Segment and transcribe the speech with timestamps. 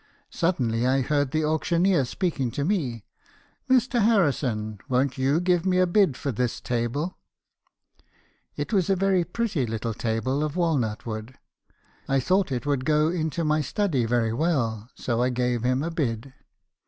[0.31, 3.05] Suddenly I heard the auctioneer speaking to me,
[3.69, 4.01] 'Mr.
[4.01, 7.19] Harrison, won't you give me a bid for this table?'"
[8.57, 11.35] It was a very pretty little table of walnut wood.
[12.09, 15.91] I thought it would go into my study very well, so I gave him a
[15.91, 16.33] bid.